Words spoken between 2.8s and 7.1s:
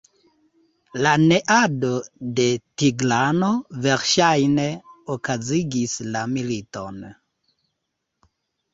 Tigrano verŝajne okazigis la militon.